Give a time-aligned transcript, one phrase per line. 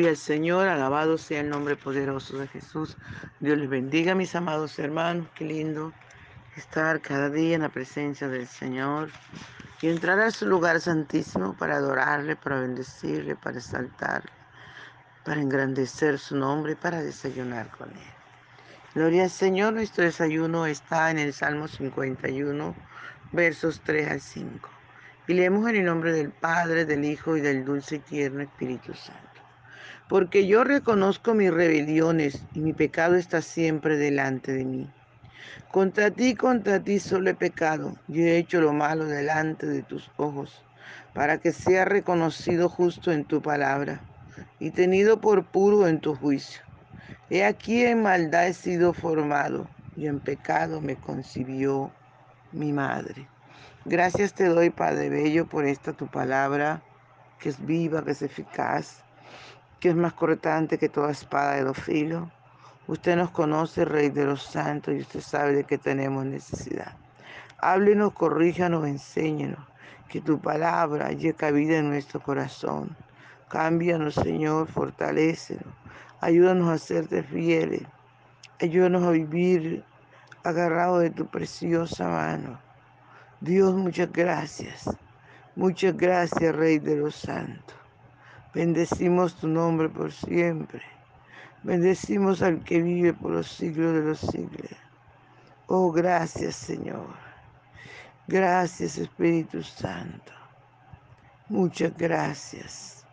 [0.00, 2.96] Gloria al Señor, alabado sea el nombre poderoso de Jesús.
[3.38, 5.26] Dios les bendiga, mis amados hermanos.
[5.34, 5.92] Qué lindo
[6.56, 9.10] estar cada día en la presencia del Señor
[9.82, 14.30] y entrar a su lugar santísimo para adorarle, para bendecirle, para exaltarle,
[15.22, 18.14] para engrandecer su nombre para desayunar con él.
[18.94, 22.74] Gloria al Señor, nuestro desayuno está en el Salmo 51,
[23.32, 24.66] versos 3 al 5.
[25.26, 28.94] Y leemos en el nombre del Padre, del Hijo y del dulce y tierno Espíritu
[28.94, 29.29] Santo
[30.10, 34.90] porque yo reconozco mis rebeliones y mi pecado está siempre delante de mí.
[35.70, 40.10] Contra ti, contra ti solo he pecado, yo he hecho lo malo delante de tus
[40.16, 40.64] ojos,
[41.14, 44.02] para que sea reconocido justo en tu palabra
[44.58, 46.60] y tenido por puro en tu juicio.
[47.30, 51.92] He aquí en maldad he sido formado y en pecado me concibió
[52.50, 53.28] mi madre.
[53.84, 56.82] Gracias te doy, Padre Bello, por esta tu palabra,
[57.38, 59.04] que es viva, que es eficaz,
[59.80, 62.28] que es más cortante que toda espada de dos filos.
[62.86, 66.92] Usted nos conoce, Rey de los Santos, y usted sabe de qué tenemos necesidad.
[67.58, 69.60] Háblenos, corríjanos, enséñenos,
[70.08, 72.94] que tu palabra haya cabida en nuestro corazón.
[73.48, 75.74] Cámbianos, Señor, fortalécenos.
[76.20, 77.82] Ayúdanos a serte fieles.
[78.60, 79.82] Ayúdanos a vivir
[80.44, 82.60] agarrados de tu preciosa mano.
[83.40, 84.90] Dios, muchas gracias.
[85.56, 87.79] Muchas gracias, Rey de los Santos.
[88.54, 90.82] Bendecimos tu nombre por siempre.
[91.62, 94.70] Bendecimos al que vive por los siglos de los siglos.
[95.66, 97.14] Oh, gracias Señor.
[98.26, 100.32] Gracias Espíritu Santo.
[101.48, 103.04] Muchas gracias.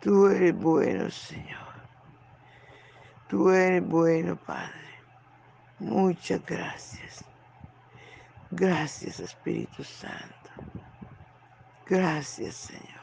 [0.00, 1.74] Tú eres bueno, Señor.
[3.28, 4.84] Tú eres bueno, Padre.
[5.78, 7.24] Muchas gracias.
[8.50, 10.50] Gracias, Espíritu Santo.
[11.86, 12.93] Gracias, Señor.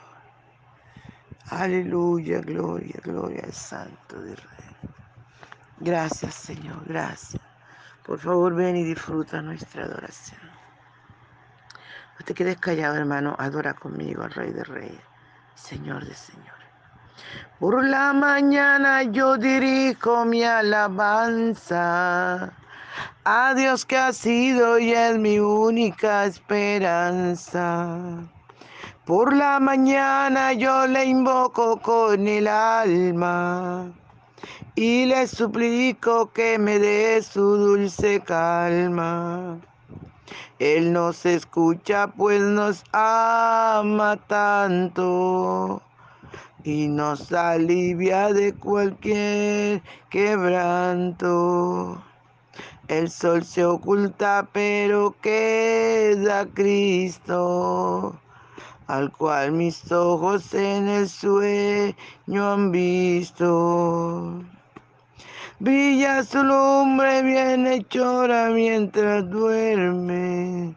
[1.51, 4.77] Aleluya, gloria, gloria al Santo de Rey.
[5.81, 7.43] Gracias, Señor, gracias.
[8.05, 10.39] Por favor, ven y disfruta nuestra adoración.
[12.17, 13.35] No te quedes callado, hermano.
[13.37, 15.03] Adora conmigo al Rey de Reyes,
[15.55, 16.67] Señor de Señores.
[17.59, 21.73] Por la mañana yo dirijo mi alabanza
[23.25, 27.97] a Dios que ha sido y es mi única esperanza.
[29.05, 33.91] Por la mañana yo le invoco con el alma
[34.75, 39.59] y le suplico que me dé su dulce calma.
[40.59, 45.81] Él nos escucha pues nos ama tanto
[46.63, 49.81] y nos alivia de cualquier
[50.11, 52.03] quebranto.
[52.87, 58.21] El sol se oculta pero queda Cristo
[58.91, 64.43] al cual mis ojos en el sueño han visto.
[65.59, 70.75] Brilla su lumbre bien hechora mientras duerme.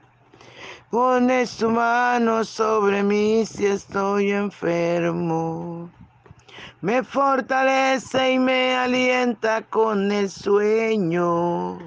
[0.90, 5.90] Pone su mano sobre mí si estoy enfermo.
[6.82, 11.78] Me fortalece y me alienta con el sueño.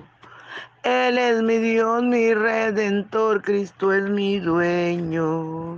[0.84, 5.78] Él es mi Dios, mi redentor, Cristo es mi dueño.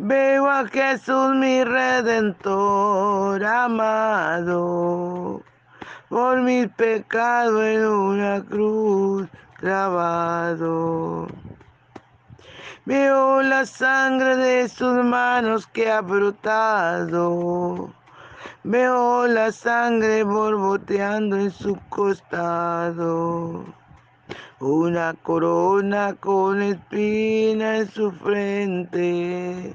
[0.00, 5.42] Veo a Jesús mi redentor amado,
[6.08, 9.26] por mis pecados en una cruz
[9.60, 11.26] grabado.
[12.84, 17.92] Veo la sangre de sus manos que ha brotado.
[18.62, 23.64] Veo la sangre borboteando en su costado.
[24.60, 29.74] Una corona con espina en su frente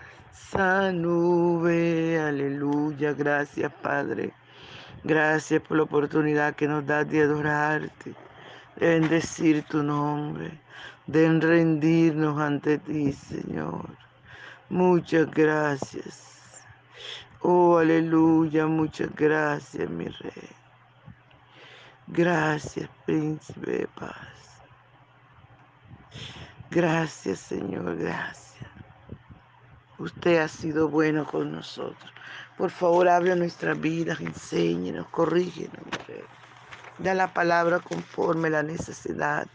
[0.93, 4.33] nube, aleluya, gracias Padre.
[5.03, 8.13] Gracias por la oportunidad que nos das de adorarte,
[8.75, 10.51] de bendecir tu nombre,
[11.07, 13.89] de rendirnos ante ti, Señor.
[14.69, 16.63] Muchas gracias.
[17.41, 20.49] Oh, aleluya, muchas gracias, mi rey.
[22.07, 24.61] Gracias, príncipe de paz.
[26.69, 28.70] Gracias, Señor, gracias.
[30.01, 32.11] Usted ha sido bueno con nosotros.
[32.57, 35.77] Por favor, abre nuestras vidas, enséñenos, corrígenos,
[36.07, 36.23] rey.
[36.97, 39.45] Da la palabra conforme la necesidad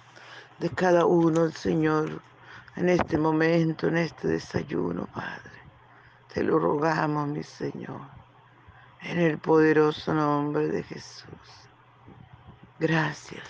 [0.60, 2.22] de cada uno, Señor,
[2.76, 5.58] en este momento, en este desayuno, Padre.
[6.32, 8.02] Te lo rogamos, mi Señor,
[9.02, 11.26] en el poderoso nombre de Jesús.
[12.78, 13.48] Gracias.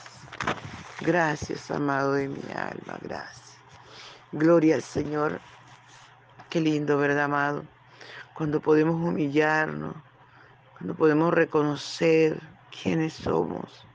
[1.02, 3.58] Gracias, amado de mi alma, gracias.
[4.32, 5.40] Gloria al Señor.
[6.50, 7.64] Qué lindo, ¿verdad, amado?
[8.34, 9.94] Cuando podemos humillarnos,
[10.72, 12.40] cuando podemos reconocer
[12.70, 13.87] quiénes somos.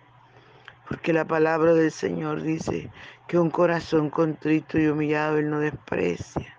[0.88, 2.92] Porque la palabra del Señor dice
[3.28, 6.58] que un corazón contrito y humillado Él no desprecia.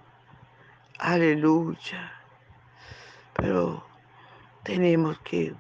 [0.98, 2.12] Aleluya.
[3.34, 3.84] Pero
[4.62, 5.54] tenemos que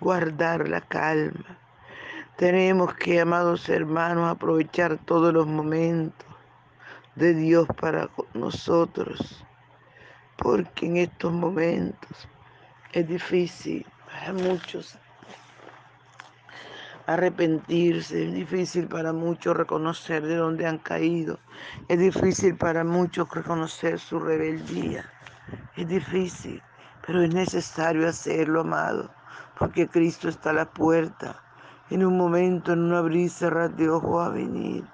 [0.00, 1.58] guardar la calma
[2.36, 6.26] tenemos que, amados hermanos, aprovechar todos los momentos
[7.14, 9.42] de Dios para nosotros,
[10.36, 12.28] porque en estos momentos
[12.92, 14.98] es difícil para muchos
[17.06, 21.38] arrepentirse, es difícil para muchos reconocer de dónde han caído,
[21.88, 25.04] es difícil para muchos reconocer su rebeldía,
[25.76, 26.62] es difícil,
[27.06, 29.10] pero es necesario hacerlo, amado,
[29.58, 31.40] porque Cristo está a la puerta
[31.90, 34.84] en un momento, en una brisa de ojo a venir.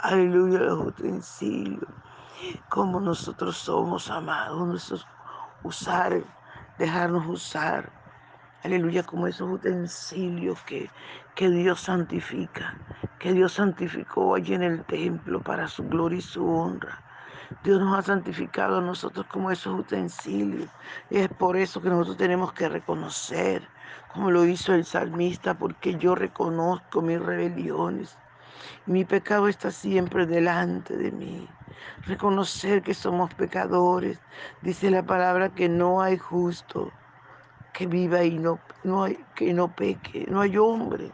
[0.00, 1.84] Aleluya, los utensilios.
[2.68, 5.06] Como nosotros somos amados, nosotros
[5.62, 6.22] usar,
[6.78, 7.90] dejarnos usar.
[8.62, 10.90] Aleluya, como esos utensilios que,
[11.34, 12.76] que Dios santifica,
[13.18, 17.02] que Dios santificó allí en el templo para su gloria y su honra.
[17.62, 20.70] Dios nos ha santificado a nosotros como esos utensilios.
[21.10, 23.68] Y es por eso que nosotros tenemos que reconocer,
[24.12, 28.18] como lo hizo el salmista, porque yo reconozco mis rebeliones.
[28.86, 31.48] Mi pecado está siempre delante de mí.
[32.06, 34.20] Reconocer que somos pecadores.
[34.62, 36.90] Dice la palabra que no hay justo
[37.72, 40.26] que viva y no, no hay, que no peque.
[40.28, 41.12] No hay hombre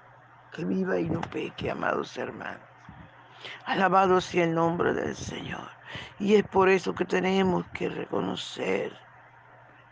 [0.52, 2.60] que viva y no peque, amados hermanos.
[3.66, 5.68] Alabado sea el nombre del Señor.
[6.18, 8.92] Y es por eso que tenemos que reconocer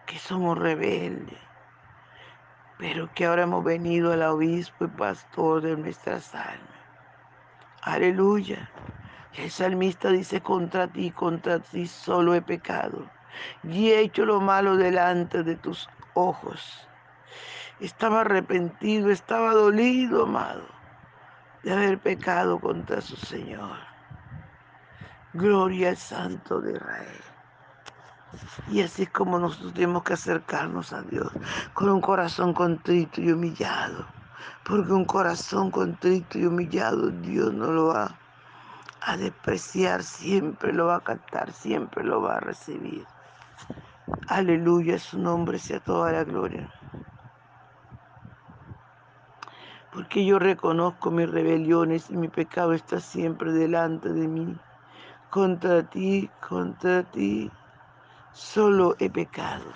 [0.06, 1.38] que somos rebeldes,
[2.78, 6.71] pero que ahora hemos venido al obispo y pastor de nuestras almas.
[7.82, 8.70] Aleluya.
[9.34, 13.10] El salmista dice, contra ti, contra ti solo he pecado
[13.64, 16.88] y he hecho lo malo delante de tus ojos.
[17.80, 20.82] Estaba arrepentido, estaba dolido, amado
[21.62, 23.76] de haber pecado contra su Señor.
[25.32, 27.20] Gloria al Santo de Israel.
[28.70, 31.32] Y así es como nosotros tenemos que acercarnos a Dios,
[31.74, 34.06] con un corazón contrito y humillado.
[34.64, 38.14] Porque un corazón contrito y humillado Dios no lo va
[39.00, 43.04] a despreciar, siempre lo va a cantar, siempre lo va a recibir.
[44.28, 46.70] Aleluya, su nombre sea toda la gloria.
[49.92, 54.56] porque yo reconozco mis rebeliones y mi pecado está siempre delante de mí.
[55.30, 57.50] Contra ti, contra ti,
[58.32, 59.66] solo he pecado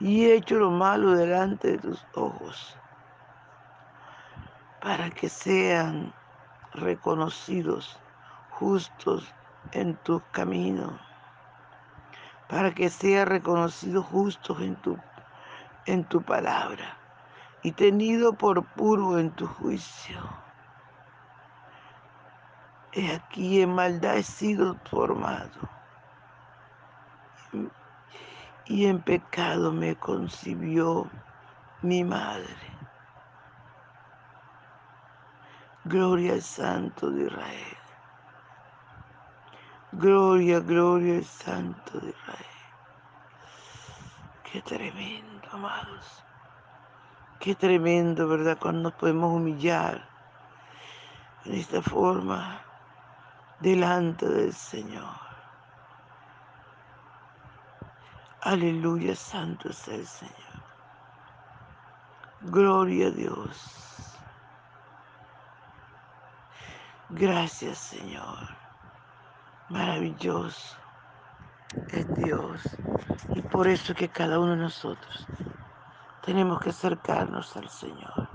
[0.00, 2.76] y he hecho lo malo delante de tus ojos,
[4.80, 6.12] para que sean
[6.72, 7.98] reconocidos
[8.50, 9.34] justos
[9.72, 10.98] en tus caminos,
[12.48, 14.98] para que sean reconocidos justos en tu,
[15.86, 16.96] en tu palabra
[17.62, 20.20] y tenido por puro en tu juicio.
[22.92, 25.60] He aquí en maldad he sido formado
[28.64, 31.08] y en pecado me concibió
[31.82, 32.69] mi madre.
[35.90, 37.76] Gloria al Santo de Israel.
[39.90, 42.46] Gloria, gloria al Santo de Israel.
[44.44, 46.22] Qué tremendo, amados.
[47.40, 48.56] Qué tremendo, ¿verdad?
[48.60, 50.08] Cuando nos podemos humillar
[51.44, 52.60] en esta forma
[53.58, 55.18] delante del Señor.
[58.42, 60.62] Aleluya, santo es el Señor.
[62.42, 63.89] Gloria a Dios.
[67.10, 68.38] Gracias, Señor.
[69.68, 70.78] Maravilloso
[71.88, 72.62] es Dios.
[73.34, 75.28] Y por eso que cada uno de nosotros
[76.22, 78.28] Tenemos que acercarnos al Señor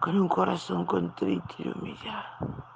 [0.00, 2.66] con un corazón contrito y humillado.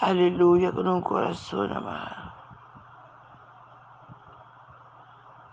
[0.00, 2.34] Aleluya, con un corazón amado.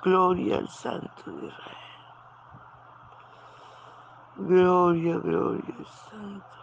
[0.04, 1.78] Gloria al Santo de Israel.
[4.38, 6.61] Gloria, gloria al Santo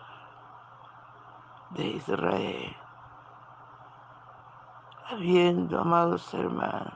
[1.70, 2.76] de Israel.
[5.10, 6.94] Habiendo, amados hermanos,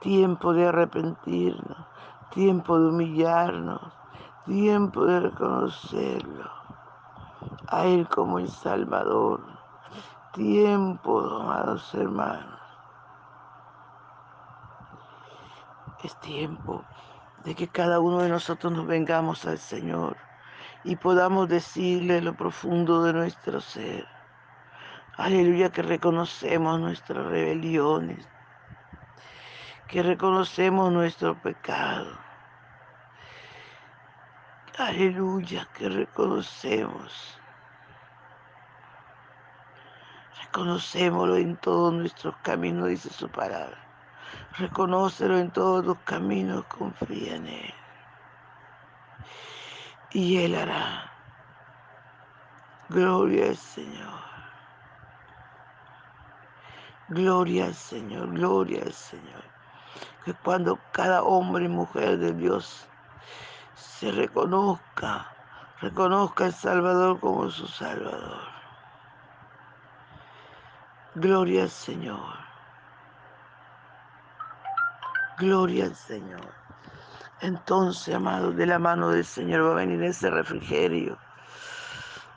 [0.00, 1.78] tiempo de arrepentirnos,
[2.30, 3.80] tiempo de humillarnos,
[4.46, 6.50] tiempo de reconocerlo
[7.68, 9.40] a Él como el Salvador,
[10.32, 12.60] tiempo, amados hermanos.
[16.02, 16.84] Es tiempo
[17.44, 20.16] de que cada uno de nosotros nos vengamos al Señor
[20.84, 24.06] y podamos decirle lo profundo de nuestro ser.
[25.16, 28.26] Aleluya, que reconocemos nuestras rebeliones,
[29.86, 32.18] que reconocemos nuestro pecado.
[34.78, 37.38] Aleluya, que reconocemos.
[40.44, 43.78] Reconocémoslo en todos nuestros caminos, dice su palabra.
[44.58, 47.74] Reconócelo en todos tus caminos, confía en Él.
[50.14, 51.10] Y Él hará.
[52.88, 54.20] Gloria al Señor.
[57.08, 59.44] Gloria al Señor, gloria al Señor.
[60.24, 62.88] Que cuando cada hombre y mujer de Dios
[63.74, 65.30] se reconozca,
[65.80, 68.40] reconozca al Salvador como su Salvador.
[71.14, 72.34] Gloria al Señor.
[75.38, 76.61] Gloria al Señor.
[77.42, 81.18] Entonces, amados, de la mano del Señor va a venir ese refrigerio.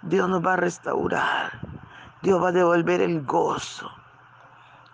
[0.02, 1.52] Dios nos va a restaurar.
[2.24, 3.92] Dios va a devolver el gozo.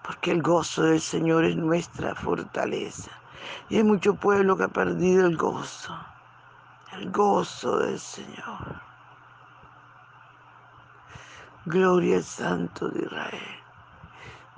[0.03, 3.09] Porque el gozo del Señor es nuestra fortaleza.
[3.69, 5.97] Y hay mucho pueblo que ha perdido el gozo.
[6.91, 8.81] El gozo del Señor.
[11.63, 13.59] Gloria al Santo de Israel.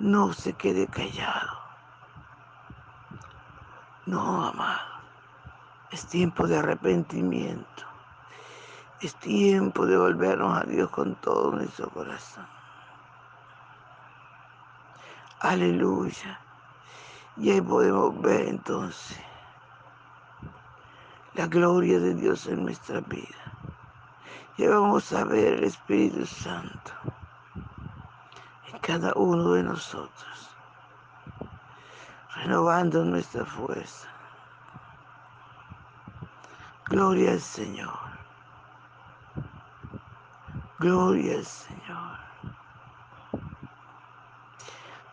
[0.00, 1.60] No se quede callado.
[4.06, 4.93] No, amado.
[5.94, 7.84] Es tiempo de arrepentimiento.
[9.00, 12.44] Es tiempo de volvernos a Dios con todo nuestro corazón.
[15.38, 16.40] Aleluya.
[17.36, 19.20] Y ahí podemos ver entonces
[21.34, 23.52] la gloria de Dios en nuestra vida.
[24.56, 26.90] Y vamos a ver el Espíritu Santo
[28.72, 30.50] en cada uno de nosotros,
[32.34, 34.13] renovando nuestra fuerza.
[36.94, 37.98] Gloria al Señor.
[40.78, 42.18] Gloria al Señor.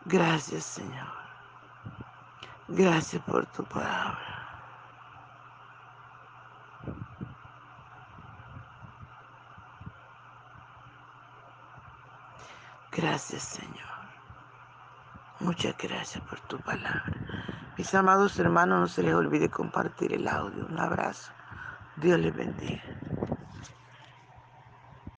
[0.05, 1.07] Gracias, Señor.
[2.67, 4.61] Gracias por tu palabra.
[12.91, 13.73] Gracias, Señor.
[15.39, 17.11] Muchas gracias por tu palabra.
[17.75, 20.67] Mis amados hermanos, no se les olvide compartir el audio.
[20.67, 21.31] Un abrazo.
[21.95, 23.10] Dios les bendiga.